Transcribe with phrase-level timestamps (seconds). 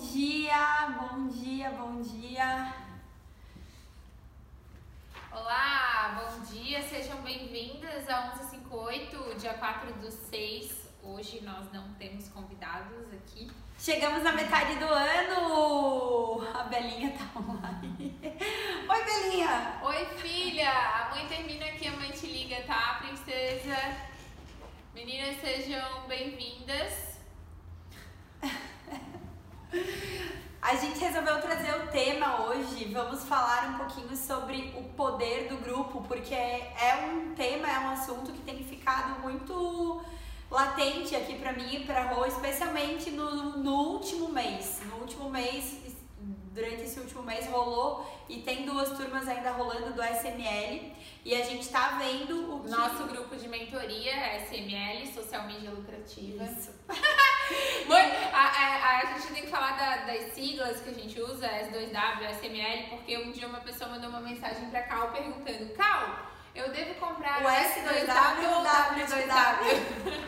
[0.00, 2.74] dia, bom dia, bom dia.
[5.30, 10.88] Olá, bom dia, sejam bem-vindas a 1158, dia 4 do 6.
[11.02, 13.50] Hoje nós não temos convidados aqui.
[13.78, 16.48] Chegamos na metade do ano!
[16.54, 18.18] A Belinha tá online.
[18.88, 19.80] Oi, Belinha!
[19.82, 20.70] Oi, filha!
[20.70, 23.76] A mãe termina aqui, a mãe te liga, tá, princesa?
[24.94, 27.20] Meninas, sejam bem-vindas.
[30.62, 32.84] A gente resolveu trazer o tema hoje.
[32.92, 37.90] Vamos falar um pouquinho sobre o poder do grupo, porque é um tema, é um
[37.90, 40.02] assunto que tem ficado muito
[40.50, 44.80] latente aqui para mim e para Rô, especialmente no, no último mês.
[44.86, 45.80] No último mês,
[46.52, 50.92] durante esse último mês rolou e tem duas turmas ainda rolando do SML
[51.24, 52.70] e a gente tá vendo o que...
[52.70, 56.44] Nosso grupo de mentoria, SML, Social Media Lucrativa.
[56.44, 56.70] Isso.
[58.32, 62.30] A, a, a, gente tem que falar da, das siglas que a gente usa, S2W,
[62.40, 66.94] SML, porque um dia uma pessoa mandou uma mensagem pra Cal perguntando, Cal, eu devo
[66.94, 70.22] comprar o S2W ou W2W?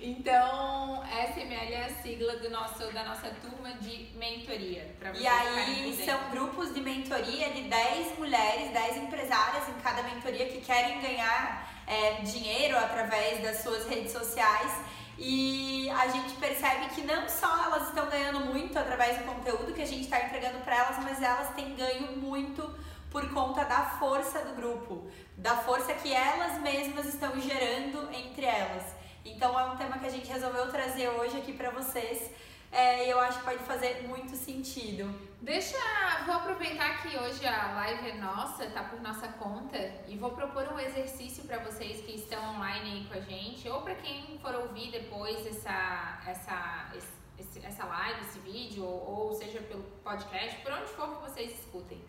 [0.02, 4.94] então, SML é a sigla do nosso, da nossa turma de mentoria.
[5.18, 10.60] e aí são grupos de mentoria de 10 mulheres, 10 empresárias em cada mentoria que
[10.60, 14.72] querem ganhar é, dinheiro através das suas redes sociais.
[15.18, 19.80] E a gente percebe que não só elas estão ganhando muito através do conteúdo que
[19.80, 22.74] a gente está entregando para elas, mas elas têm ganho muito
[23.10, 28.84] por conta da força do grupo, da força que elas mesmas estão gerando entre elas.
[29.24, 32.30] Então é um tema que a gente resolveu trazer hoje aqui para vocês.
[32.70, 35.08] É, eu acho que pode fazer muito sentido.
[35.40, 35.78] Deixa,
[36.24, 40.72] vou aproveitar que hoje a live é nossa, tá por nossa conta, e vou propor
[40.72, 44.54] um exercício para vocês que estão online aí com a gente, ou para quem for
[44.54, 46.90] ouvir depois essa, essa,
[47.38, 51.60] esse, essa live, esse vídeo, ou, ou seja pelo podcast, por onde for que vocês
[51.60, 52.02] escutem.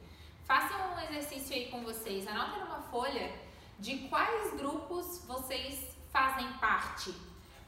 [0.45, 2.25] Façam um exercício aí com vocês.
[2.25, 3.31] Anotem numa folha
[3.77, 7.13] de quais grupos vocês fazem parte.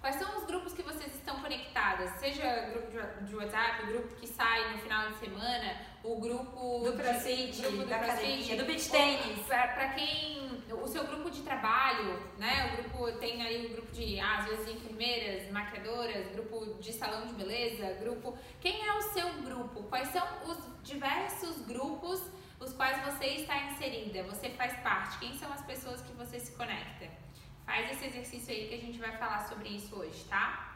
[0.02, 2.10] Quais são os grupos que vocês estão conectadas?
[2.12, 7.62] Seja grupo de WhatsApp, grupo que sai no final de semana, o grupo do CrossFit,
[7.62, 9.46] grupo do, da crossfit, do beach tênis.
[9.46, 12.72] Para quem o seu grupo de trabalho, né?
[12.72, 17.28] O grupo tem aí o grupo de ah, às vezes enfermeiras, maquiadoras, grupo de salão
[17.28, 18.38] de beleza, grupo.
[18.62, 19.84] Quem é o seu grupo?
[19.84, 22.22] Quais são os diversos grupos
[22.60, 26.52] os quais você está inserida, você faz parte, quem são as pessoas que você se
[26.52, 27.08] conecta.
[27.70, 30.76] Faz esse exercício aí que a gente vai falar sobre isso hoje, tá?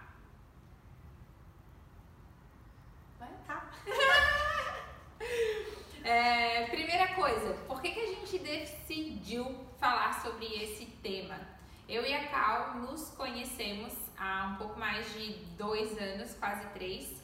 [3.18, 3.68] Vai, tá.
[6.06, 11.40] é, primeira coisa, por que, que a gente decidiu falar sobre esse tema?
[11.90, 17.24] Eu e a Cal nos conhecemos há um pouco mais de dois anos, quase três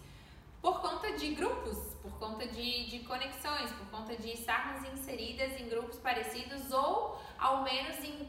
[0.61, 5.69] por conta de grupos, por conta de, de conexões, por conta de estarmos inseridas em
[5.69, 8.27] grupos parecidos ou ao menos em,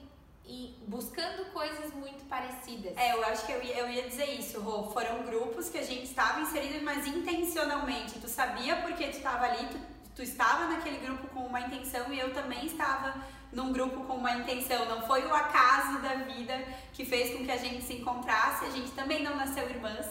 [0.50, 2.96] em buscando coisas muito parecidas.
[2.96, 4.90] É, eu acho que eu ia, eu ia dizer isso, Rô.
[4.90, 8.18] Foram grupos que a gente estava inserido, mas intencionalmente.
[8.18, 9.78] Tu sabia porque tu estava ali, tu,
[10.16, 13.14] tu estava naquele grupo com uma intenção e eu também estava
[13.52, 14.84] num grupo com uma intenção.
[14.86, 16.54] Não foi o acaso da vida
[16.92, 18.64] que fez com que a gente se encontrasse.
[18.64, 20.06] A gente também não nasceu irmãs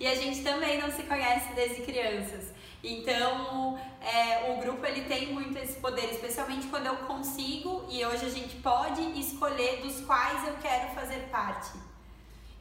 [0.00, 2.52] e a gente também não se conhece desde crianças.
[2.86, 8.26] Então, é, o grupo ele tem muito esse poder, especialmente quando eu consigo e hoje
[8.26, 11.78] a gente pode escolher dos quais eu quero fazer parte.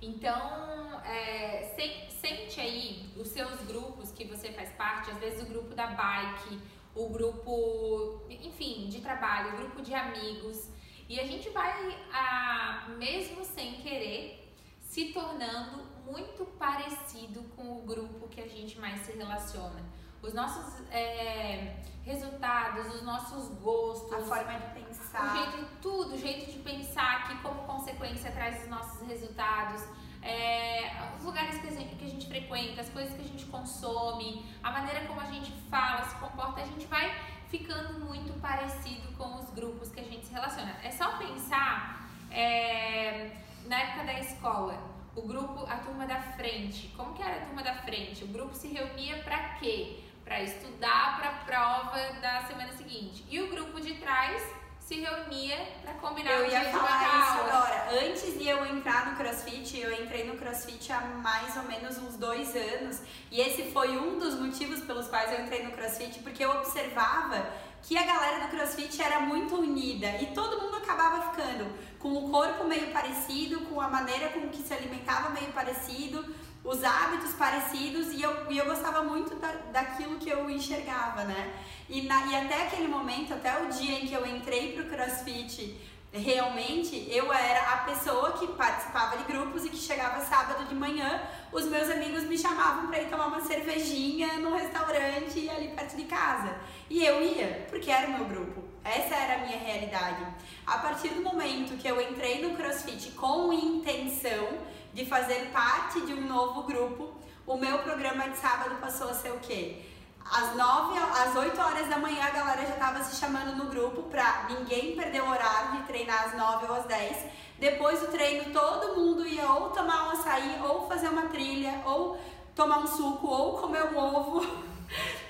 [0.01, 1.75] Então, é,
[2.21, 6.57] sente aí os seus grupos que você faz parte, às vezes o grupo da bike,
[6.95, 10.69] o grupo, enfim, de trabalho, o grupo de amigos.
[11.09, 18.29] E a gente vai, a, mesmo sem querer, se tornando muito parecido com o grupo
[18.29, 19.83] que a gente mais se relaciona.
[20.23, 21.75] Os nossos é,
[22.05, 27.27] resultados, os nossos gostos, a forma de pensar, o jeito, tudo, o jeito de pensar
[27.27, 29.83] que como consequência traz os nossos resultados,
[30.21, 33.45] é, os lugares que a, gente, que a gente frequenta, as coisas que a gente
[33.47, 37.13] consome, a maneira como a gente fala, se comporta, a gente vai
[37.49, 40.77] ficando muito parecido com os grupos que a gente se relaciona.
[40.81, 46.87] É só pensar é, na época da escola o grupo, a turma da frente.
[46.95, 48.23] Como que era a turma da frente?
[48.23, 49.99] O grupo se reunia para quê?
[50.23, 53.25] Para estudar para a prova da semana seguinte.
[53.29, 54.41] E o grupo de trás
[54.79, 57.53] se reunia para combinar eu o dia ia de falar isso aula.
[57.53, 58.05] agora.
[58.05, 62.17] Antes de eu entrar no CrossFit, eu entrei no CrossFit há mais ou menos uns
[62.17, 63.01] dois anos.
[63.31, 67.45] E esse foi um dos motivos pelos quais eu entrei no CrossFit, porque eu observava
[67.81, 71.65] que a galera do CrossFit era muito unida e todo mundo acabava ficando
[71.99, 76.23] com o corpo meio parecido, com a maneira com que se alimentava meio parecido
[76.63, 81.53] os hábitos parecidos e eu, e eu gostava muito da, daquilo que eu enxergava, né?
[81.89, 85.77] E, na, e até aquele momento, até o dia em que eu entrei pro CrossFit,
[86.13, 91.21] realmente eu era a pessoa que participava de grupos e que chegava sábado de manhã,
[91.51, 96.03] os meus amigos me chamavam para ir tomar uma cervejinha no restaurante ali perto de
[96.03, 96.55] casa.
[96.89, 98.63] E eu ia, porque era o meu grupo.
[98.85, 100.25] Essa era a minha realidade.
[100.67, 104.47] A partir do momento que eu entrei no CrossFit com intenção
[104.93, 107.13] de fazer parte de um novo grupo,
[107.45, 109.81] o meu programa de sábado passou a ser o quê?
[110.23, 114.03] Às 9, às 8 horas da manhã a galera já estava se chamando no grupo
[114.03, 117.25] pra ninguém perder o horário de treinar às 9 ou às 10.
[117.59, 122.17] Depois do treino todo mundo ia ou tomar um açaí, ou fazer uma trilha, ou
[122.55, 124.63] tomar um suco, ou comer um ovo.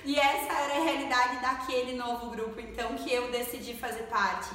[0.04, 4.50] E essa era a realidade daquele novo grupo, então que eu decidi fazer parte.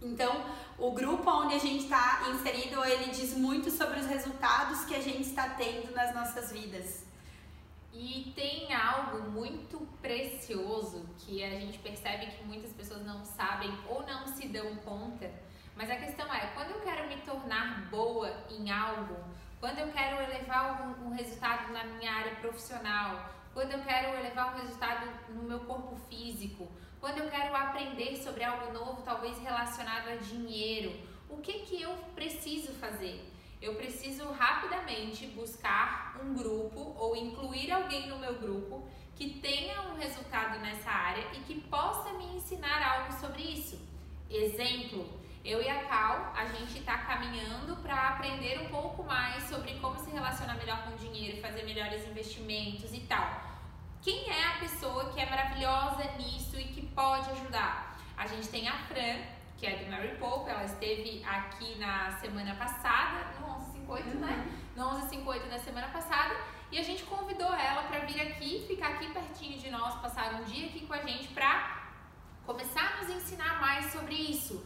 [0.00, 0.44] Então,
[0.78, 5.00] o grupo onde a gente está inserido, ele diz muito sobre os resultados que a
[5.00, 7.04] gente está tendo nas nossas vidas.
[7.92, 14.06] E tem algo muito precioso que a gente percebe que muitas pessoas não sabem ou
[14.06, 15.28] não se dão conta.
[15.74, 19.16] Mas a questão é, quando eu quero me tornar boa em algo,
[19.58, 24.54] quando eu quero elevar um, um resultado na minha área profissional, quando eu quero elevar
[24.54, 26.68] um resultado no meu corpo físico,
[27.00, 30.98] quando eu quero aprender sobre algo novo, talvez relacionado a dinheiro,
[31.28, 33.32] o que que eu preciso fazer?
[33.60, 39.94] Eu preciso rapidamente buscar um grupo ou incluir alguém no meu grupo que tenha um
[39.94, 43.78] resultado nessa área e que possa me ensinar algo sobre isso.
[44.30, 45.08] Exemplo,
[45.44, 49.98] eu e a Cal, a gente está caminhando para aprender um pouco mais sobre como
[49.98, 53.57] se relacionar melhor com dinheiro, fazer melhores investimentos e tal.
[54.00, 57.98] Quem é a pessoa que é maravilhosa nisso e que pode ajudar?
[58.16, 59.18] A gente tem a Fran,
[59.56, 64.20] que é do Mary Pope, ela esteve aqui na semana passada, no 1158, uhum.
[64.20, 64.46] né?
[64.76, 66.36] No 1158 da semana passada,
[66.70, 70.44] e a gente convidou ela para vir aqui, ficar aqui pertinho de nós, passar um
[70.44, 71.82] dia aqui com a gente para
[72.46, 74.64] começar a nos ensinar mais sobre isso.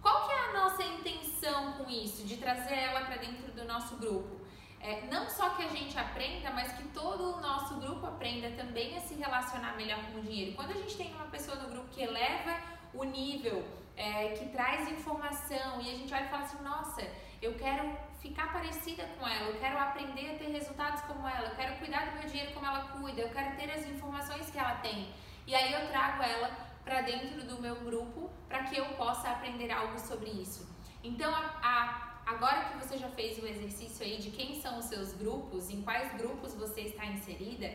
[0.00, 3.96] Qual que é a nossa intenção com isso, de trazer ela para dentro do nosso
[3.96, 4.41] grupo?
[4.82, 8.96] É, não só que a gente aprenda, mas que todo o nosso grupo aprenda também
[8.96, 10.56] a se relacionar melhor com o dinheiro.
[10.56, 12.56] Quando a gente tem uma pessoa no grupo que eleva
[12.92, 13.64] o nível,
[13.96, 17.02] é, que traz informação e a gente olha e fala assim: nossa,
[17.40, 21.54] eu quero ficar parecida com ela, eu quero aprender a ter resultados como ela, eu
[21.54, 24.74] quero cuidar do meu dinheiro como ela cuida, eu quero ter as informações que ela
[24.76, 25.12] tem.
[25.46, 26.50] E aí eu trago ela
[26.84, 30.68] para dentro do meu grupo para que eu possa aprender algo sobre isso.
[31.02, 34.86] Então, a, a, agora que você já fez o exercício aí de quem são os
[34.86, 37.72] seus grupos, em quais grupos você está inserida,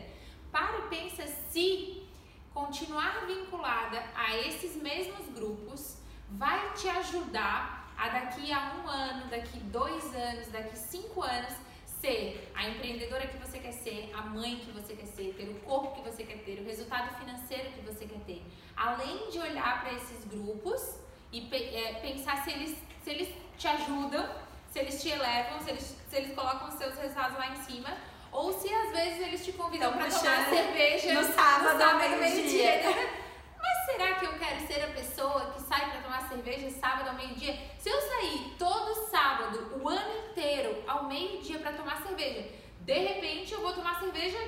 [0.50, 2.06] para e pensa se
[2.52, 5.98] continuar vinculada a esses mesmos grupos
[6.30, 11.52] vai te ajudar a daqui a um ano, daqui dois anos, daqui cinco anos
[12.00, 15.54] ser a empreendedora que você quer ser, a mãe que você quer ser, ter o
[15.60, 18.42] corpo que você quer ter, o resultado financeiro que você quer ter.
[18.76, 21.00] Além de olhar para esses grupos
[21.32, 24.28] e é, pensar se eles, se eles te ajudam,
[24.70, 27.96] se eles te elevam, se eles, se eles colocam os seus resultados lá em cima,
[28.30, 32.82] ou se às vezes eles te convidam para tomar cerveja no sábado, no sábado meio-dia.
[32.82, 33.10] Meio
[33.58, 37.14] Mas será que eu quero ser a pessoa que sai para tomar cerveja sábado ao
[37.14, 37.58] meio-dia?
[37.78, 42.46] Se eu sair todo sábado, o ano inteiro, ao meio-dia para tomar cerveja,
[42.80, 44.38] de repente eu vou tomar cerveja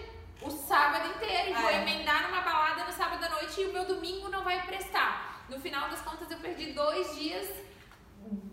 [0.43, 1.83] o sábado inteiro e vou é.
[1.83, 5.30] emendar numa balada no sábado à noite e o meu domingo não vai prestar.
[5.51, 7.49] No final das contas, eu perdi dois dias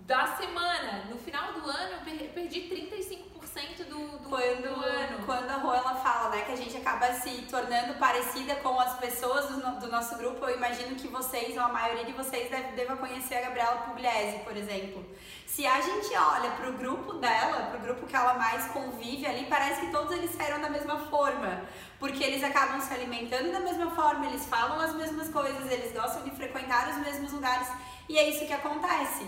[0.07, 1.05] da semana.
[1.11, 5.25] No final do ano, eu perdi 35% do, do, quando, do ano.
[5.25, 9.47] Quando a ela fala né, que a gente acaba se tornando parecida com as pessoas
[9.47, 12.95] do, do nosso grupo, eu imagino que vocês, ou a maioria de vocês, deve, deva
[12.95, 15.03] conhecer a Gabriela Pugliese, por exemplo.
[15.47, 19.81] Se a gente olha pro grupo dela, pro grupo que ela mais convive ali, parece
[19.81, 21.63] que todos eles saíram da mesma forma.
[21.99, 26.23] Porque eles acabam se alimentando da mesma forma, eles falam as mesmas coisas, eles gostam
[26.23, 27.67] de frequentar os mesmos lugares.
[28.07, 29.27] E é isso que acontece.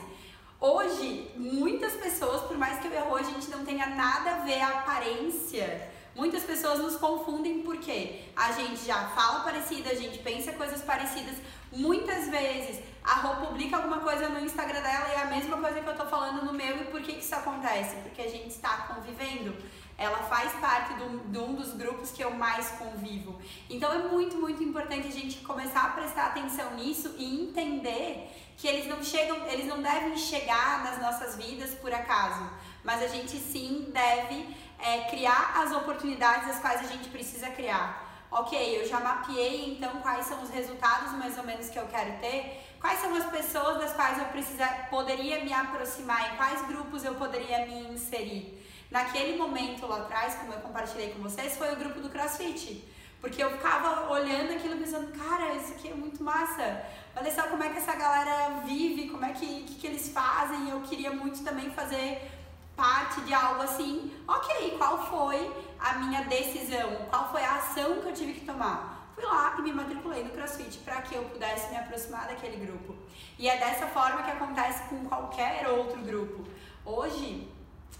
[0.62, 4.60] Hoje, muitas pessoas, por mais que eu erro, a gente não tenha nada a ver
[4.60, 5.90] a aparência.
[6.14, 11.36] Muitas pessoas nos confundem porque a gente já fala parecido, a gente pensa coisas parecidas.
[11.72, 15.80] Muitas vezes a Rô publica alguma coisa no Instagram dela e é a mesma coisa
[15.80, 16.82] que eu tô falando no meu.
[16.82, 17.96] E por que, que isso acontece?
[18.04, 19.56] Porque a gente está convivendo.
[20.00, 23.38] Ela faz parte do, de um dos grupos que eu mais convivo.
[23.70, 28.68] Então é muito, muito importante a gente começar a prestar atenção nisso e entender que
[28.68, 32.50] eles não chegam, eles não devem chegar nas nossas vidas por acaso,
[32.84, 38.08] mas a gente sim deve é, criar as oportunidades as quais a gente precisa criar.
[38.32, 42.20] Ok, eu já mapeei então quais são os resultados mais ou menos que eu quero
[42.20, 47.04] ter, quais são as pessoas das quais eu precisa, poderia me aproximar, em quais grupos
[47.04, 48.69] eu poderia me inserir.
[48.90, 52.84] Naquele momento lá atrás, como eu compartilhei com vocês, foi o grupo do CrossFit.
[53.22, 56.86] Porque eu ficava olhando aquilo pensando, cara, isso aqui é muito massa.
[57.16, 60.70] Olha só como é que essa galera vive, como é que, que, que eles fazem.
[60.70, 62.32] Eu queria muito também fazer
[62.78, 64.14] parte de algo assim.
[64.26, 66.96] Ok, qual foi a minha decisão?
[67.10, 69.12] Qual foi a ação que eu tive que tomar?
[69.16, 72.96] Fui lá e me matriculei no CrossFit para que eu pudesse me aproximar daquele grupo.
[73.38, 76.46] E é dessa forma que acontece com qualquer outro grupo.
[76.86, 77.50] Hoje,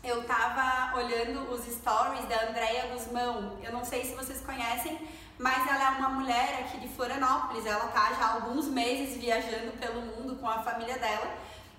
[0.04, 3.58] eu tava olhando os stories da Andrea Guzmão.
[3.62, 5.00] Eu não sei se vocês conhecem,
[5.38, 7.66] mas ela é uma mulher aqui de Florianópolis.
[7.66, 11.34] Ela tá já há alguns meses viajando pelo mundo com a família dela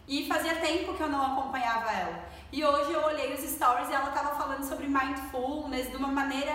[0.06, 2.24] e fazia tempo que eu não acompanhava ela.
[2.52, 6.54] E hoje eu olhei os stories e ela tava falando sobre mindfulness de uma maneira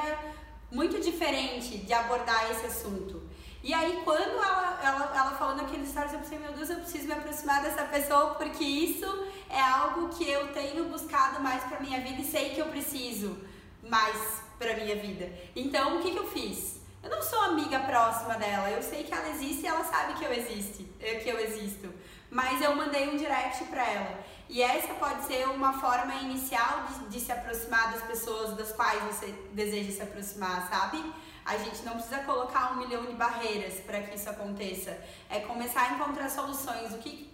[0.72, 3.25] muito diferente de abordar esse assunto.
[3.66, 7.08] E aí, quando ela, ela, ela falou naqueles stories, eu pensei, meu Deus, eu preciso
[7.08, 9.08] me aproximar dessa pessoa, porque isso
[9.50, 13.36] é algo que eu tenho buscado mais pra minha vida e sei que eu preciso
[13.82, 15.28] mais pra minha vida.
[15.56, 16.80] Então, o que, que eu fiz?
[17.02, 20.26] Eu não sou amiga próxima dela, eu sei que ela existe e ela sabe que
[20.26, 20.84] eu existo,
[21.24, 21.92] que eu existo.
[22.30, 24.20] Mas eu mandei um direct pra ela.
[24.48, 29.02] E essa pode ser uma forma inicial de, de se aproximar das pessoas das quais
[29.06, 31.04] você deseja se aproximar, sabe?
[31.46, 35.00] A gente não precisa colocar um milhão de barreiras para que isso aconteça.
[35.30, 36.92] É começar a encontrar soluções.
[36.92, 37.32] O que,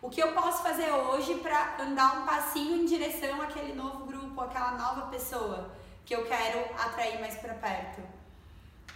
[0.00, 4.40] o que eu posso fazer hoje para andar um passinho em direção àquele novo grupo,
[4.40, 5.70] àquela nova pessoa
[6.04, 8.02] que eu quero atrair mais para perto?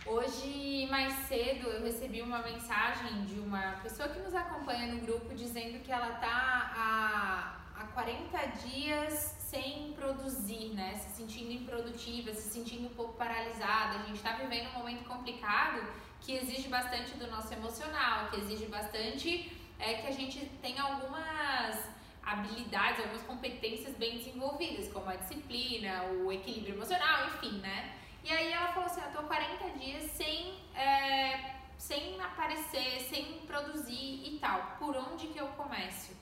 [0.05, 5.35] Hoje, mais cedo, eu recebi uma mensagem de uma pessoa que nos acompanha no grupo
[5.35, 10.97] dizendo que ela tá há, há 40 dias sem produzir, né?
[10.97, 13.99] Se sentindo improdutiva, se sentindo um pouco paralisada.
[13.99, 15.87] A gente está vivendo um momento complicado
[16.21, 21.97] que exige bastante do nosso emocional, que exige bastante é, que a gente tenha algumas
[22.23, 27.95] habilidades, algumas competências bem desenvolvidas, como a disciplina, o equilíbrio emocional, enfim, né?
[28.25, 34.27] E aí ela falou assim, eu tô 40 dias sem, é, sem aparecer, sem produzir
[34.27, 34.77] e tal.
[34.79, 36.16] Por onde que eu começo?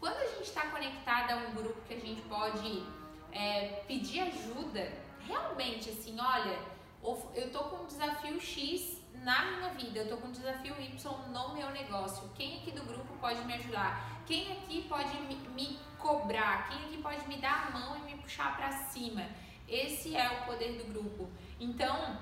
[0.00, 2.84] Quando a gente está conectada a um grupo que a gente pode
[3.32, 4.92] é, pedir ajuda,
[5.26, 6.58] realmente assim, olha,
[7.34, 11.12] eu tô com um desafio X na minha vida, eu tô com um desafio Y
[11.28, 12.30] no meu negócio.
[12.34, 14.22] Quem aqui do grupo pode me ajudar?
[14.26, 16.68] Quem aqui pode me, me cobrar?
[16.68, 19.26] Quem aqui pode me dar a mão e me puxar para cima?
[19.66, 21.30] Esse é o poder do grupo.
[21.58, 22.18] Então,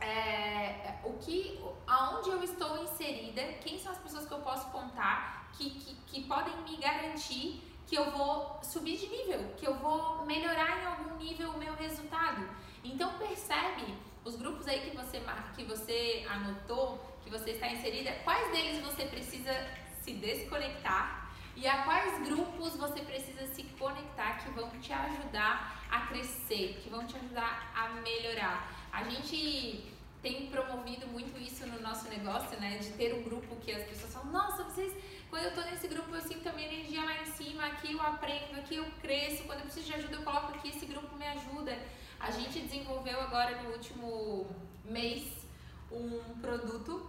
[0.00, 5.39] é, o que, aonde eu estou inserida, quem são as pessoas que eu posso contar
[5.54, 10.24] que, que, que podem me garantir que eu vou subir de nível, que eu vou
[10.24, 12.48] melhorar em algum nível o meu resultado.
[12.84, 15.20] Então percebe os grupos aí que você
[15.56, 19.52] que você anotou, que você está inserida, quais deles você precisa
[20.02, 26.06] se desconectar e a quais grupos você precisa se conectar que vão te ajudar a
[26.06, 28.72] crescer, que vão te ajudar a melhorar.
[28.92, 29.92] A gente
[30.22, 32.78] tem promovido muito isso no nosso negócio, né?
[32.78, 34.92] De ter um grupo que as pessoas falam, nossa, vocês,
[35.30, 38.02] quando eu tô nesse grupo eu sinto a minha energia lá em cima, aqui eu
[38.02, 41.26] aprendo, aqui eu cresço, quando eu preciso de ajuda eu coloco aqui, esse grupo me
[41.26, 41.78] ajuda.
[42.18, 44.46] A gente desenvolveu agora no último
[44.84, 45.24] mês
[45.90, 47.08] um produto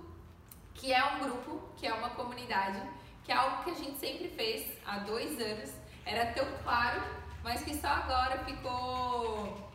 [0.74, 2.82] que é um grupo, que é uma comunidade
[3.24, 5.72] que é algo que a gente sempre fez há dois anos,
[6.06, 7.02] era tão claro,
[7.44, 9.71] mas que só agora ficou.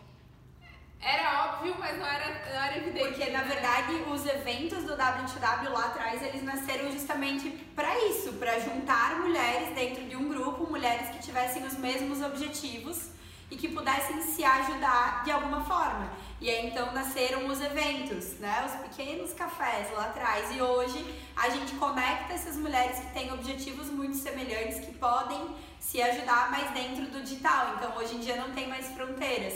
[1.07, 3.07] Era óbvio, mas não era, não era evidente.
[3.07, 8.59] Porque, na verdade, os eventos do W2W lá atrás, eles nasceram justamente para isso, para
[8.59, 13.11] juntar mulheres dentro de um grupo, mulheres que tivessem os mesmos objetivos
[13.49, 16.11] e que pudessem se ajudar de alguma forma.
[16.41, 18.65] E aí então nasceram os eventos, né?
[18.67, 20.53] Os pequenos cafés lá atrás.
[20.57, 21.05] E hoje
[21.37, 26.69] a gente conecta essas mulheres que têm objetivos muito semelhantes, que podem se ajudar mais
[26.73, 27.77] dentro do digital.
[27.77, 29.55] Então hoje em dia não tem mais fronteiras.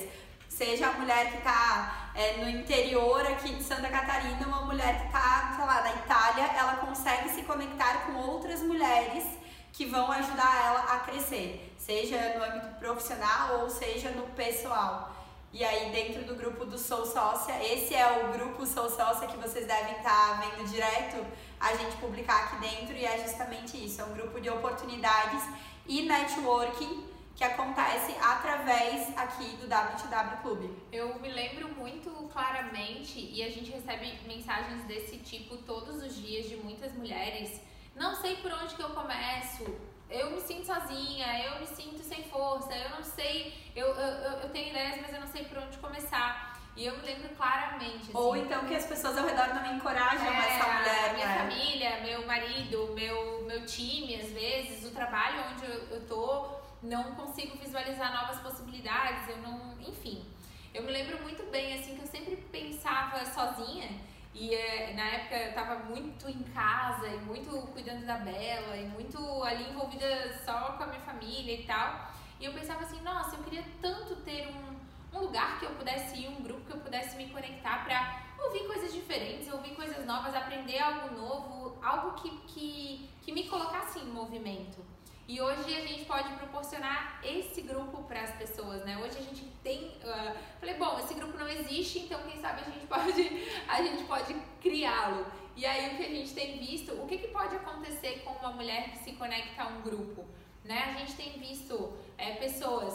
[0.61, 5.07] Seja a mulher que está é, no interior aqui de Santa Catarina, uma mulher que
[5.07, 9.25] está, sei lá, na Itália, ela consegue se conectar com outras mulheres
[9.73, 15.17] que vão ajudar ela a crescer, seja no âmbito profissional ou seja no pessoal.
[15.51, 19.39] E aí, dentro do grupo do Sou Sócia, esse é o grupo Sou Sócia que
[19.39, 21.25] vocês devem estar tá vendo direto
[21.59, 25.43] a gente publicar aqui dentro, e é justamente isso: é um grupo de oportunidades
[25.87, 27.10] e networking
[27.41, 30.71] que acontece através aqui do W2W Clube.
[30.93, 36.51] Eu me lembro muito claramente, e a gente recebe mensagens desse tipo todos os dias
[36.51, 37.63] de muitas mulheres.
[37.97, 39.65] Não sei por onde que eu começo,
[40.11, 44.51] eu me sinto sozinha, eu me sinto sem força, eu não sei, eu, eu, eu
[44.51, 46.61] tenho ideias, mas eu não sei por onde começar.
[46.77, 48.03] E eu me lembro claramente.
[48.03, 51.15] Assim, Ou então que as pessoas ao redor não encorajam é, essa mulher.
[51.15, 51.39] Minha né?
[51.39, 57.15] família, meu marido, meu, meu time, às vezes, o trabalho onde eu, eu tô, não
[57.15, 60.25] consigo visualizar novas possibilidades, eu não, enfim.
[60.73, 63.89] Eu me lembro muito bem assim que eu sempre pensava sozinha
[64.33, 68.87] e é, na época eu tava muito em casa e muito cuidando da Bela e
[68.87, 72.13] muito ali envolvida só com a minha família e tal.
[72.39, 76.17] E eu pensava assim, nossa, eu queria tanto ter um, um lugar que eu pudesse
[76.17, 80.35] ir, um grupo que eu pudesse me conectar pra ouvir coisas diferentes, ouvir coisas novas,
[80.35, 84.83] aprender algo novo, algo que, que, que me colocasse em movimento.
[85.31, 88.99] E hoje a gente pode proporcionar esse grupo para as pessoas, né?
[88.99, 92.65] Hoje a gente tem, uh, falei, bom, esse grupo não existe, então quem sabe a
[92.65, 93.23] gente pode,
[93.69, 95.25] a gente pode criá-lo.
[95.55, 98.51] E aí o que a gente tem visto, o que, que pode acontecer com uma
[98.51, 100.27] mulher que se conecta a um grupo,
[100.65, 100.83] né?
[100.89, 102.93] A gente tem visto é, pessoas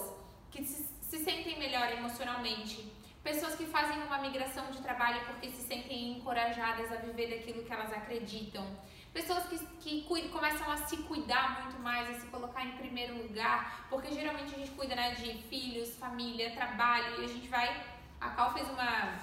[0.52, 2.92] que se, se sentem melhor emocionalmente,
[3.24, 7.72] pessoas que fazem uma migração de trabalho porque se sentem encorajadas a viver daquilo que
[7.72, 8.68] elas acreditam
[9.16, 9.58] Pessoas que,
[10.02, 14.54] que começam a se cuidar muito mais, a se colocar em primeiro lugar, porque geralmente
[14.54, 17.82] a gente cuida né, de filhos, família, trabalho, e a gente vai.
[18.20, 19.18] A Cal fez uma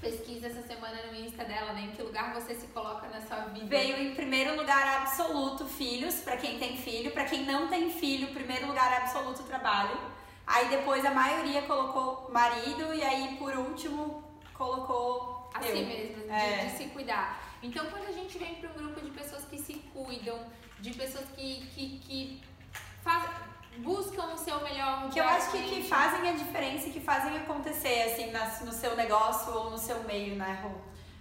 [0.00, 1.82] pesquisa essa semana no Insta dela, né?
[1.82, 3.66] Em que lugar você se coloca na sua vida?
[3.66, 8.34] Veio em primeiro lugar absoluto filhos, para quem tem filho, para quem não tem filho,
[8.34, 9.96] primeiro lugar absoluto trabalho.
[10.44, 16.64] Aí depois a maioria colocou marido e aí por último colocou assim mesmo, de, é.
[16.64, 17.49] de se cuidar.
[17.62, 20.38] Então, quando a gente vem para um grupo de pessoas que se cuidam,
[20.80, 22.42] de pessoas que, que, que
[23.02, 23.28] faz,
[23.78, 25.10] buscam o seu melhor.
[25.10, 28.72] Que eu acho que, que fazem a diferença e que fazem acontecer, assim, na, no
[28.72, 30.70] seu negócio ou no seu meio, né, Rô?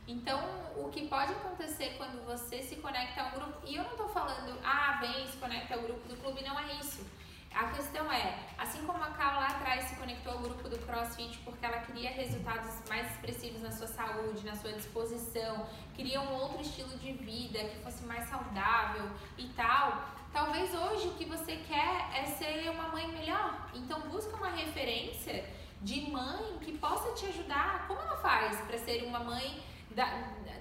[0.07, 0.41] Então,
[0.75, 4.07] o que pode acontecer quando você se conecta a um grupo, e eu não tô
[4.07, 7.05] falando, ah, vem, se conecta ao grupo do clube, não é isso.
[7.53, 11.37] A questão é, assim como a Cal lá atrás se conectou ao grupo do CrossFit
[11.39, 16.61] porque ela queria resultados mais expressivos na sua saúde, na sua disposição, queria um outro
[16.61, 22.09] estilo de vida que fosse mais saudável e tal, talvez hoje o que você quer
[22.15, 23.69] é ser uma mãe melhor.
[23.73, 25.43] Então busca uma referência
[25.81, 27.87] de mãe que possa te ajudar.
[27.87, 30.05] Como ela faz para ser uma mãe da,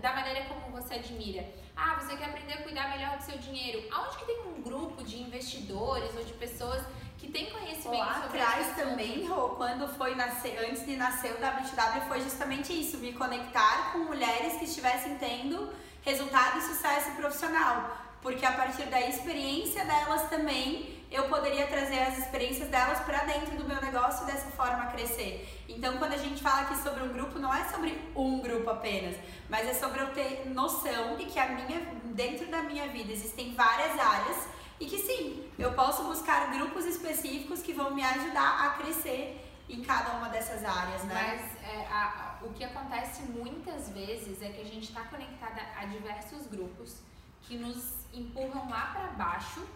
[0.01, 1.45] da maneira como você admira?
[1.81, 3.87] Ah, você quer aprender a cuidar melhor do seu dinheiro.
[3.93, 6.83] Aonde que tem um grupo de investidores ou de pessoas
[7.17, 11.37] que têm conhecimento Lá sobre atrás também, Rô, quando foi nascer, antes de nascer o
[11.37, 17.97] WTW, foi justamente isso, me conectar com mulheres que estivessem tendo resultado e sucesso profissional.
[18.21, 23.57] Porque a partir da experiência delas também, eu poderia trazer as experiências delas para dentro
[23.57, 25.49] do meu negócio e dessa forma crescer.
[25.69, 29.17] Então, quando a gente fala aqui sobre um grupo, não é sobre um grupo apenas,
[29.49, 33.55] mas é sobre eu ter noção de que a minha, dentro da minha vida existem
[33.55, 34.49] várias áreas
[34.81, 39.83] e que sim, eu posso buscar grupos específicos que vão me ajudar a crescer em
[39.83, 41.15] cada uma dessas áreas, né?
[41.15, 45.85] Mas é, a, o que acontece muitas vezes é que a gente está conectada a
[45.85, 47.03] diversos grupos
[47.43, 49.67] que nos empurram lá para baixo.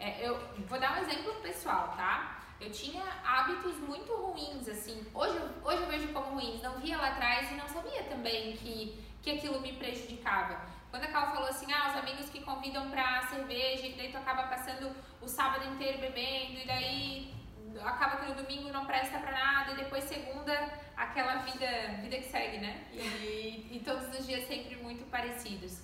[0.00, 2.40] É, eu vou dar um exemplo pessoal, tá?
[2.58, 5.06] Eu tinha hábitos muito ruins, assim.
[5.14, 6.62] Hoje, hoje eu vejo como ruins.
[6.62, 10.58] Não via lá atrás e não sabia também que, que aquilo me prejudicava.
[10.90, 14.16] Quando a Cal falou assim, ah, os amigos que convidam pra cerveja, e daí tu
[14.16, 17.34] acaba passando o sábado inteiro bebendo, e daí
[17.84, 20.52] acaba que no domingo não presta pra nada, e depois segunda,
[20.96, 21.66] aquela vida,
[22.00, 22.84] vida que segue, né?
[22.92, 25.82] E, e todos os dias sempre muito parecidos.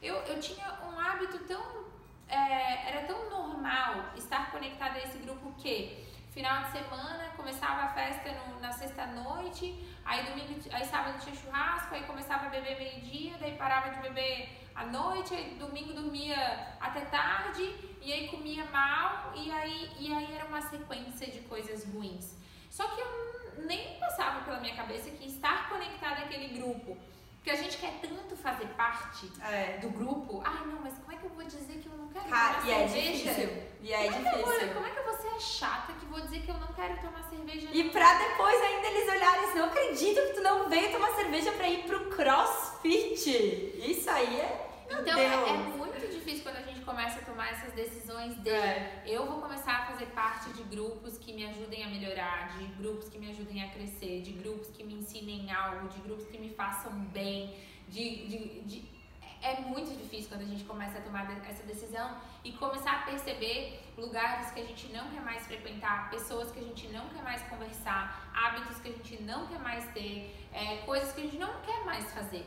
[0.00, 1.85] Eu, eu tinha um hábito tão.
[2.28, 6.04] É, era tão normal estar conectada a esse grupo que
[6.36, 11.94] final de semana começava a festa no, na sexta-noite, aí domingo, aí sábado tinha churrasco,
[11.94, 16.36] aí começava a beber meio-dia, daí parava de beber à noite, aí domingo dormia
[16.78, 21.90] até tarde, e aí comia mal, e aí, e aí era uma sequência de coisas
[21.90, 22.36] ruins.
[22.68, 26.98] Só que eu nem passava pela minha cabeça que estar conectada àquele grupo
[27.46, 29.78] porque a gente quer tanto fazer parte é.
[29.78, 30.42] do grupo.
[30.44, 32.66] Ai, não, mas como é que eu vou dizer que eu não quero Cara, tomar
[32.66, 33.30] e é cerveja?
[33.30, 33.62] É difícil.
[33.82, 34.52] E é como difícil.
[34.52, 36.66] É vou, como é que eu vou ser chata que vou dizer que eu não
[36.66, 37.68] quero tomar cerveja?
[37.72, 41.52] E pra depois ainda eles olharem assim, não acredito que tu não veio tomar cerveja
[41.52, 43.30] pra ir pro crossfit.
[43.30, 44.68] Isso aí é.
[44.90, 45.85] Então é, é muito
[46.26, 49.04] difícil quando a gente começa a tomar essas decisões de é.
[49.06, 53.08] eu vou começar a fazer parte de grupos que me ajudem a melhorar, de grupos
[53.08, 56.50] que me ajudem a crescer, de grupos que me ensinem algo, de grupos que me
[56.50, 57.56] façam bem,
[57.88, 58.96] de, de, de
[59.40, 63.80] é muito difícil quando a gente começa a tomar essa decisão e começar a perceber
[63.96, 67.40] lugares que a gente não quer mais frequentar, pessoas que a gente não quer mais
[67.42, 71.60] conversar, hábitos que a gente não quer mais ter, é, coisas que a gente não
[71.60, 72.44] quer mais fazer.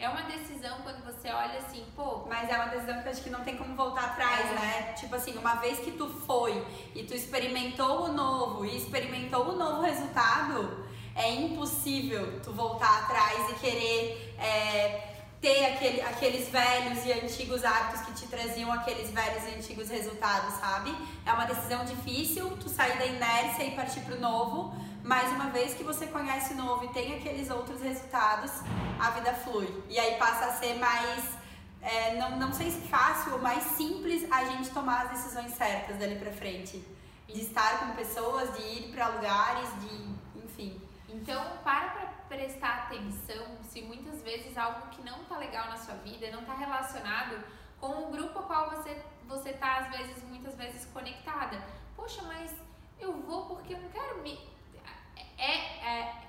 [0.00, 2.24] É uma decisão quando você olha assim, pô.
[2.26, 4.54] Mas é uma decisão que eu acho que não tem como voltar atrás, é.
[4.54, 4.92] né?
[4.94, 9.56] Tipo assim, uma vez que tu foi e tu experimentou o novo e experimentou o
[9.56, 17.12] novo resultado, é impossível tu voltar atrás e querer é, ter aquele, aqueles velhos e
[17.12, 20.94] antigos hábitos que te traziam aqueles velhos e antigos resultados, sabe?
[21.26, 25.74] É uma decisão difícil tu sair da inércia e partir pro novo, mas uma vez
[25.74, 28.52] que você conhece o novo e tem aqueles outros resultados,
[28.98, 29.68] a vida flui.
[29.88, 31.24] E aí passa a ser mais,
[31.80, 35.96] é, não, não sei se fácil ou mais simples a gente tomar as decisões certas
[35.98, 36.84] dali pra frente.
[37.26, 40.80] De estar com pessoas, de ir para lugares, de, enfim.
[41.08, 45.94] Então, para pra prestar atenção se muitas vezes algo que não tá legal na sua
[45.96, 47.42] vida, não tá relacionado
[47.80, 51.62] com o grupo ao qual você, você tá, às vezes, muitas vezes conectada.
[51.96, 52.52] Poxa, mas
[52.98, 54.38] eu vou porque eu não quero me.
[55.40, 55.54] É,
[55.86, 56.20] é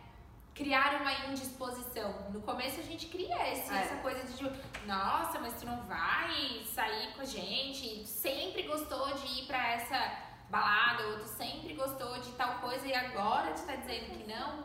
[0.53, 2.13] criar uma indisposição.
[2.31, 3.81] No começo a gente cria esse, é.
[3.81, 4.49] essa coisa de tipo,
[4.85, 10.31] nossa, mas tu não vai sair com a gente, sempre gostou de ir pra essa
[10.49, 14.63] balada, ou tu sempre gostou de tal coisa e agora tu tá dizendo que não.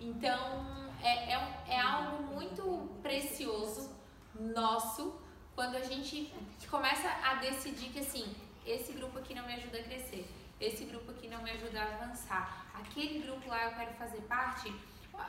[0.00, 3.94] Então, é, é, é algo muito precioso
[4.34, 5.20] nosso
[5.54, 6.32] quando a gente
[6.70, 8.34] começa a decidir que assim,
[8.66, 10.26] esse grupo aqui não me ajuda a crescer,
[10.60, 14.72] esse grupo aqui não me ajuda a avançar, aquele grupo lá eu quero fazer parte.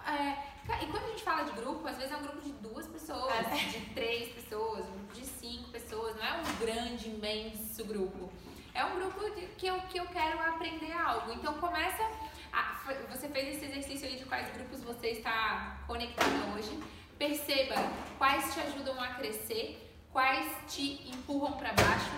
[0.05, 2.87] É, e quando a gente fala de grupo, às vezes é um grupo de duas
[2.87, 3.55] pessoas, é.
[3.69, 8.31] de três pessoas, um grupo de cinco pessoas, não é um grande, imenso grupo.
[8.73, 9.19] É um grupo
[9.57, 11.31] que eu, que eu quero aprender algo.
[11.31, 12.03] Então começa
[12.51, 16.79] ah, você fez esse exercício aí de quais grupos você está conectado hoje.
[17.17, 17.75] Perceba
[18.17, 22.11] quais te ajudam a crescer, quais te empurram para baixo,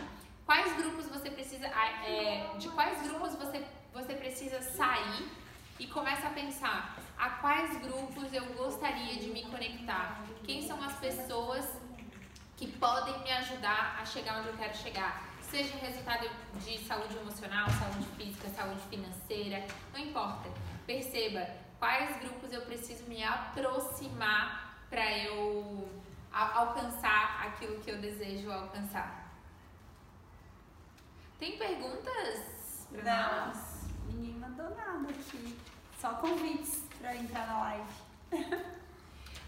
[0.49, 5.29] quais grupos você precisa, é, de quais grupos você, você precisa sair
[5.77, 10.93] e começa a pensar a quais grupos eu gostaria de me conectar, quem são as
[10.93, 11.69] pessoas
[12.57, 16.27] que podem me ajudar a chegar onde eu quero chegar seja resultado
[16.65, 20.49] de saúde emocional, saúde física, saúde financeira, não importa.
[20.87, 25.87] Perceba quais grupos eu preciso me aproximar para eu
[26.31, 29.28] alcançar aquilo que eu desejo alcançar.
[31.39, 33.57] Tem perguntas para nós?
[34.07, 35.57] Ninguém mandou nada aqui.
[35.97, 37.87] Só convites para entrar na live.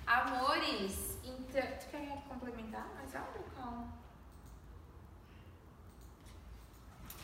[0.08, 3.44] Amores, então, tu quer complementar mais algo?
[3.56, 3.88] Calma.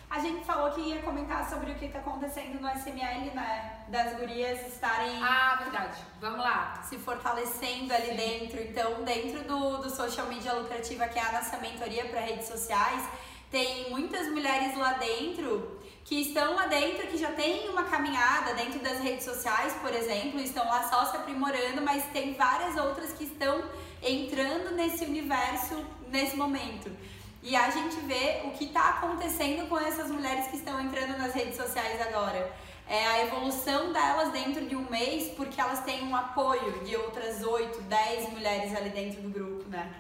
[0.10, 3.86] A gente falou que ia comentar sobre o que está acontecendo no SML, né?
[3.88, 5.22] Das gurias estarem.
[5.24, 6.02] Ah, verdade.
[6.20, 6.82] Vamos lá.
[6.84, 8.16] Se fortalecendo ali Sim.
[8.16, 8.62] dentro.
[8.62, 13.08] Então, dentro do, do social media lucrativa, que é a nossa mentoria para redes sociais,
[13.52, 18.80] tem muitas mulheres lá dentro que estão lá dentro, que já tem uma caminhada dentro
[18.80, 23.26] das redes sociais, por exemplo, estão lá só se aprimorando, mas tem várias outras que
[23.26, 23.62] estão
[24.02, 26.90] entrando nesse universo nesse momento.
[27.44, 31.34] E a gente vê o que está acontecendo com essas mulheres que estão entrando nas
[31.34, 32.52] redes sociais agora.
[32.90, 37.44] É a evolução delas dentro de um mês, porque elas têm um apoio de outras
[37.44, 39.94] 8, 10 mulheres ali dentro do grupo, né?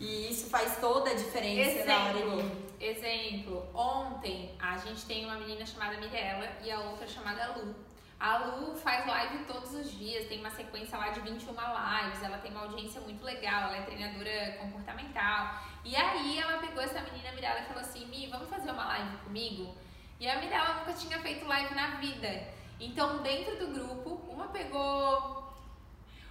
[0.00, 2.68] E isso faz toda a diferença exemplo, na hora de...
[2.80, 7.74] Exemplo, ontem a gente tem uma menina chamada Mirella e a outra chamada Lu.
[8.20, 12.38] A Lu faz live todos os dias, tem uma sequência lá de 21 lives, ela
[12.38, 15.60] tem uma audiência muito legal, ela é treinadora comportamental.
[15.84, 19.16] E aí ela pegou essa menina Mirella e falou assim: Mi, vamos fazer uma live
[19.18, 19.74] comigo?
[20.20, 22.48] E a Mirella nunca tinha feito live na vida.
[22.80, 25.37] Então, dentro do grupo, uma pegou.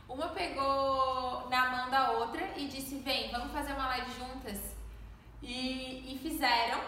[0.08, 4.76] Uma pegou na mão da outra e disse: Vem, vamos fazer uma live juntas.
[5.42, 6.80] E, e fizeram.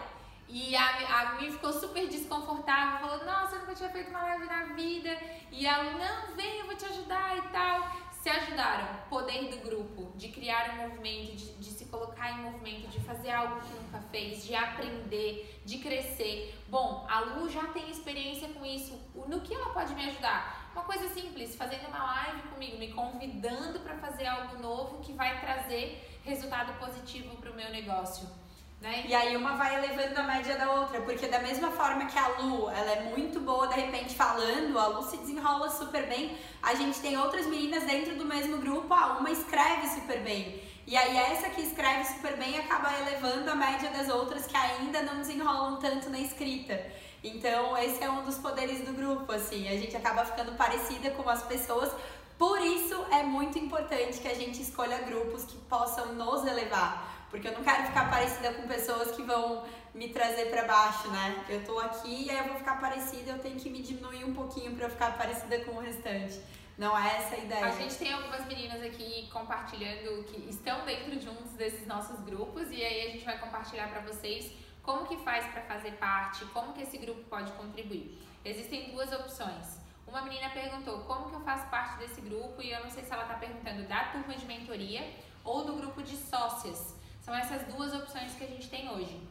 [0.52, 4.46] E a, a mim ficou super desconfortável, falou, nossa, eu nunca tinha feito uma live
[4.48, 5.16] na vida.
[5.52, 7.92] E ela, não, vem, eu vou te ajudar e tal.
[8.20, 12.88] Se ajudaram, poder do grupo, de criar um movimento, de, de se colocar em movimento,
[12.90, 16.60] de fazer algo que nunca fez, de aprender, de crescer.
[16.68, 19.00] Bom, a Lu já tem experiência com isso.
[19.28, 20.59] No que ela pode me ajudar?
[20.80, 25.38] Uma coisa simples, fazendo uma live comigo, me convidando para fazer algo novo que vai
[25.42, 28.30] trazer resultado positivo para o meu negócio.
[28.80, 29.04] Né?
[29.06, 32.30] E aí uma vai elevando a média da outra, porque da mesma forma que a
[32.39, 36.74] Lu, ela é muito boa de repente falando, a Lu se desenrola super bem, a
[36.74, 40.63] gente tem outras meninas dentro do mesmo grupo, a uma escreve super bem.
[40.88, 45.02] E aí essa que escreve super bem acaba elevando a média das outras que ainda
[45.02, 46.82] não desenrolam tanto na escrita.
[47.24, 51.30] Então esse é um dos poderes do grupo, assim, a gente acaba ficando parecida com
[51.30, 51.92] as pessoas,
[52.38, 57.48] por isso é muito importante que a gente escolha grupos que possam nos elevar porque
[57.48, 61.46] eu não quero ficar parecida com pessoas que vão me trazer para baixo, né?
[61.48, 64.34] Eu tô aqui e aí eu vou ficar parecida, eu tenho que me diminuir um
[64.34, 66.40] pouquinho para eu ficar parecida com o restante.
[66.78, 67.66] Não é essa a ideia.
[67.66, 72.72] A gente tem algumas meninas aqui compartilhando que estão dentro de um desses nossos grupos
[72.72, 76.74] e aí a gente vai compartilhar para vocês como que faz para fazer parte, como
[76.74, 78.22] que esse grupo pode contribuir.
[78.44, 79.80] Existem duas opções.
[80.08, 83.13] Uma menina perguntou como que eu faço parte desse grupo e eu não sei se
[83.13, 85.08] ela está perguntando da turma de mentoria
[85.44, 86.96] ou do grupo de sócias.
[87.22, 89.22] São essas duas opções que a gente tem hoje.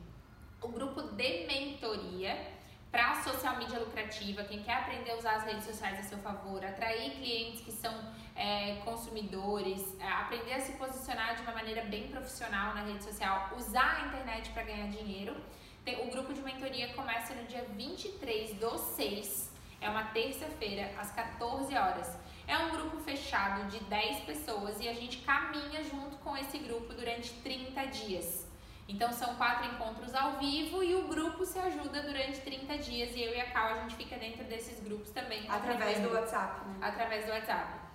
[0.62, 2.58] O grupo de mentoria
[2.90, 6.64] para social media lucrativa, quem quer aprender a usar as redes sociais a seu favor,
[6.64, 7.92] atrair clientes que são
[8.38, 13.50] é, consumidores, é, aprender a se posicionar de uma maneira bem profissional na rede social,
[13.56, 15.36] usar a internet para ganhar dinheiro.
[15.84, 21.10] Tem, o grupo de mentoria começa no dia 23 do 6, é uma terça-feira, às
[21.10, 22.16] 14 horas.
[22.46, 26.94] É um grupo fechado de 10 pessoas e a gente caminha junto com esse grupo
[26.94, 28.46] durante 30 dias.
[28.88, 33.22] Então são quatro encontros ao vivo e o grupo se ajuda durante 30 dias e
[33.22, 35.44] eu e a Cal a gente fica dentro desses grupos também.
[35.48, 36.78] Através do WhatsApp, né?
[36.80, 37.87] Através do WhatsApp.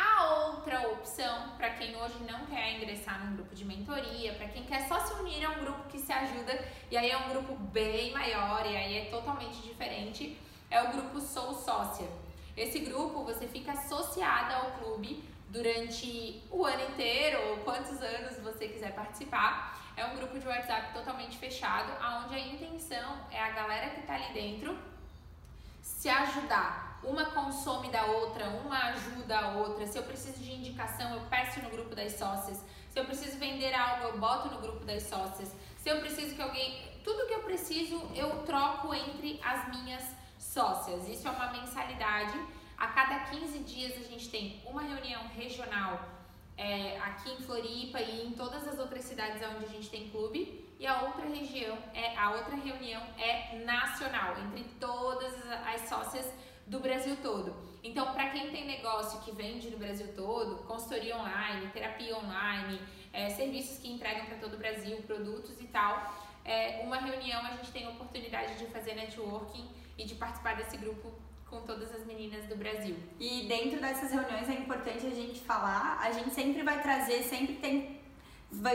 [0.00, 4.64] A outra opção, para quem hoje não quer ingressar num grupo de mentoria, para quem
[4.64, 6.58] quer só se unir a um grupo que se ajuda,
[6.90, 11.20] e aí é um grupo bem maior e aí é totalmente diferente, é o grupo
[11.20, 12.08] Sou Sócia.
[12.56, 18.68] Esse grupo você fica associada ao clube durante o ano inteiro ou quantos anos você
[18.68, 19.78] quiser participar.
[19.96, 21.92] É um grupo de WhatsApp totalmente fechado,
[22.24, 24.78] onde a intenção é a galera que está ali dentro
[25.82, 26.89] se ajudar.
[27.02, 29.86] Uma consome da outra, uma ajuda a outra.
[29.86, 32.62] Se eu preciso de indicação, eu peço no grupo das sócias.
[32.90, 35.54] Se eu preciso vender algo, eu boto no grupo das sócias.
[35.78, 36.90] Se eu preciso que alguém.
[37.02, 40.04] Tudo que eu preciso, eu troco entre as minhas
[40.38, 41.08] sócias.
[41.08, 42.38] Isso é uma mensalidade.
[42.76, 46.00] A cada 15 dias a gente tem uma reunião regional
[46.56, 50.68] é, aqui em Floripa e em todas as outras cidades onde a gente tem clube.
[50.78, 55.34] E a outra região, é a outra reunião é nacional, entre todas
[55.66, 56.32] as sócias
[56.70, 57.52] do Brasil todo.
[57.82, 62.80] Então, para quem tem negócio que vende no Brasil todo, consultoria online, terapia online,
[63.12, 67.56] é, serviços que entregam para todo o Brasil, produtos e tal, é, uma reunião a
[67.56, 71.10] gente tem a oportunidade de fazer networking e de participar desse grupo
[71.48, 72.96] com todas as meninas do Brasil.
[73.18, 77.54] E dentro dessas reuniões é importante a gente falar, a gente sempre vai trazer, sempre
[77.56, 77.98] tem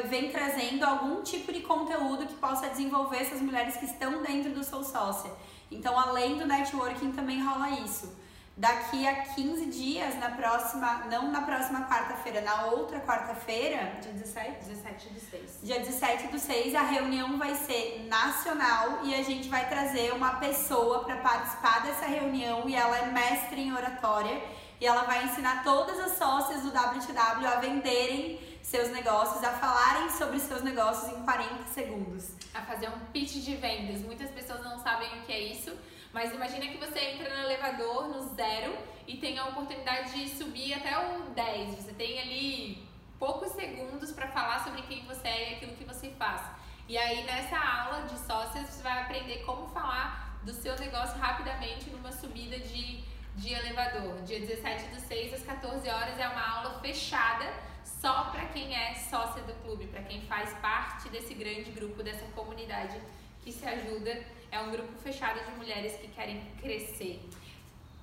[0.08, 4.63] vem trazendo algum tipo de conteúdo que possa desenvolver essas mulheres que estão dentro do
[4.63, 5.31] Sou Sócia.
[5.71, 8.25] Então, além do networking, também rola isso
[8.58, 14.65] daqui a 15 dias, na próxima, não na próxima quarta-feira, na outra quarta-feira, dia 17?
[14.65, 15.60] 17 do 6.
[15.62, 20.36] Dia 17 do 6, a reunião vai ser nacional e a gente vai trazer uma
[20.36, 24.41] pessoa para participar dessa reunião e ela é mestre em oratória
[24.86, 30.10] e ela vai ensinar todas as sócias do WTW a venderem seus negócios, a falarem
[30.12, 32.32] sobre seus negócios em 40 segundos.
[32.54, 34.02] A fazer um pitch de vendas.
[34.02, 35.76] Muitas pessoas não sabem o que é isso
[36.15, 38.74] mas imagina que você entra no elevador no zero
[39.06, 41.76] e tem a oportunidade de subir até o 10.
[41.76, 42.88] Você tem ali
[43.19, 46.41] poucos segundos para falar sobre quem você é e aquilo que você faz.
[46.88, 51.89] E aí nessa aula de sócias você vai aprender como falar do seu negócio rapidamente
[51.89, 53.04] numa subida de,
[53.36, 54.21] de elevador.
[54.24, 57.45] Dia 17 do 6 às 14 horas é uma aula fechada
[57.84, 62.26] só para quem é sócia do clube, para quem faz parte desse grande grupo, dessa
[62.36, 63.00] comunidade
[63.43, 67.21] que se ajuda é um grupo fechado de mulheres que querem crescer.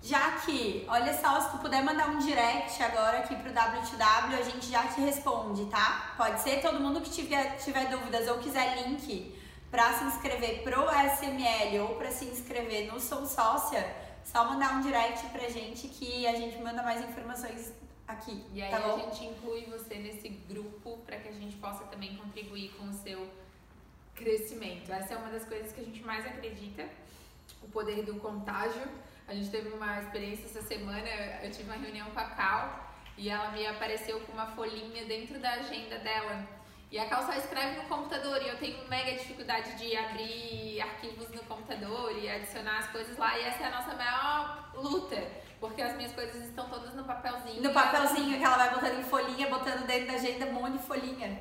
[0.02, 4.42] Já que, olha só, se tu puder mandar um direct agora aqui pro WTW, a
[4.42, 6.14] gente já te responde, tá?
[6.16, 9.32] Pode ser todo mundo que tiver, tiver dúvidas ou quiser link
[9.70, 13.86] para se inscrever pro SML ou para se inscrever no Sou Sócia,
[14.24, 17.72] só mandar um direct pra gente que a gente manda mais informações
[18.06, 18.44] aqui.
[18.52, 22.16] E aí tá a gente inclui você nesse grupo para que a gente possa também
[22.16, 23.28] contribuir com o seu
[24.14, 24.92] crescimento.
[24.92, 26.88] Essa é uma das coisas que a gente mais acredita,
[27.62, 28.82] o poder do contágio.
[29.26, 31.08] A gente teve uma experiência essa semana,
[31.42, 35.38] eu tive uma reunião com a Cal e ela me apareceu com uma folhinha dentro
[35.38, 36.46] da agenda dela.
[36.92, 41.30] E a Cal só escreve no computador e eu tenho mega dificuldade de abrir arquivos
[41.30, 43.38] no computador e adicionar as coisas lá.
[43.38, 45.16] E essa é a nossa maior luta
[45.62, 47.62] porque as minhas coisas estão todas no papelzinho.
[47.62, 50.78] No papelzinho que ela vai botando em folhinha, botando dentro da agenda um monte de
[50.80, 51.40] folhinha.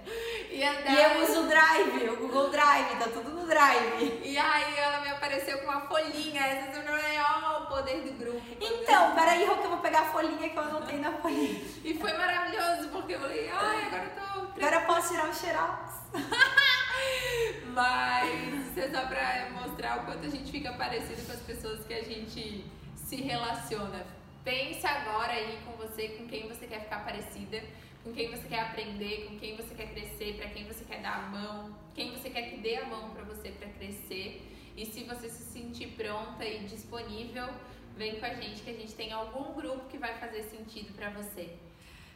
[0.51, 4.21] E, e eu uso o Drive, o Google Drive, tá tudo no Drive.
[4.23, 8.13] E aí ela me apareceu com uma folhinha, essa não é ó, o poder do
[8.13, 8.43] grupo.
[8.61, 11.59] Então, peraí, que eu vou pegar a folhinha que eu anotei na folhinha.
[11.83, 14.41] E foi maravilhoso, porque eu falei, ai, agora eu tô.
[14.55, 15.93] Agora eu posso tirar o xerox.
[17.73, 21.83] Mas isso é só pra mostrar o quanto a gente fica parecido com as pessoas
[21.87, 22.69] que a gente
[23.11, 24.05] se relaciona.
[24.41, 27.61] Pense agora aí com você, com quem você quer ficar parecida,
[28.05, 31.15] com quem você quer aprender, com quem você quer crescer, para quem você quer dar
[31.15, 34.49] a mão, quem você quer que dê a mão para você para crescer.
[34.77, 37.49] E se você se sentir pronta e disponível,
[37.97, 41.09] vem com a gente que a gente tem algum grupo que vai fazer sentido para
[41.09, 41.49] você.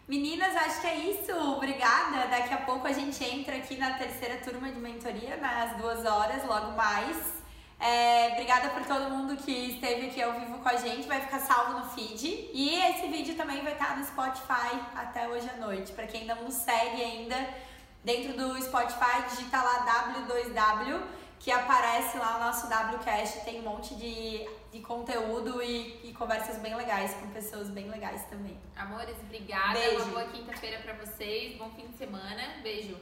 [0.08, 1.34] Meninas, acho que é isso.
[1.58, 2.26] Obrigada.
[2.28, 6.46] Daqui a pouco a gente entra aqui na terceira turma de mentoria, nas duas horas,
[6.46, 7.44] logo mais.
[7.80, 11.08] É, obrigada por todo mundo que esteve aqui ao vivo com a gente.
[11.08, 12.50] Vai ficar salvo no feed.
[12.54, 15.92] E esse vídeo também vai estar no Spotify até hoje à noite.
[15.92, 17.36] Para quem não nos segue ainda,
[18.04, 21.02] dentro do Spotify, digita lá W2W,
[21.40, 23.42] que aparece lá o nosso WCast.
[23.44, 28.24] Tem um monte de, de conteúdo e, e conversas bem legais com pessoas bem legais
[28.26, 28.58] também.
[28.76, 29.74] Amores, obrigada.
[29.74, 29.96] Beijo.
[29.96, 31.58] Uma boa quinta-feira para vocês.
[31.58, 32.42] Bom fim de semana.
[32.64, 32.98] Beijo.